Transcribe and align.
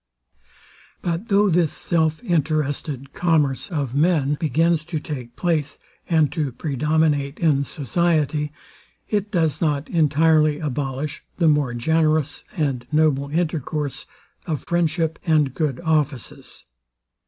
But 1.03 1.27
though 1.27 1.47
this 1.51 1.71
self 1.71 2.23
interested 2.23 3.13
commerce 3.13 3.69
of 3.69 3.93
man 3.93 4.33
begins 4.33 4.83
to 4.85 4.97
take 4.99 5.35
place, 5.35 5.77
and 6.09 6.31
to 6.31 6.51
predominate 6.53 7.37
in 7.37 7.63
society, 7.63 8.51
it 9.09 9.29
does 9.29 9.61
not 9.61 9.87
entirely 9.91 10.57
abolish 10.57 11.23
the 11.37 11.47
more 11.47 11.75
generous 11.75 12.45
and 12.57 12.87
noble 12.91 13.29
intercourse 13.29 14.07
of 14.47 14.63
friendship 14.67 15.19
and 15.23 15.53
good 15.53 15.79
offices. 15.81 16.65